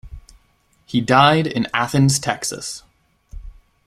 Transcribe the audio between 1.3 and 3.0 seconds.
in Athens, Texas.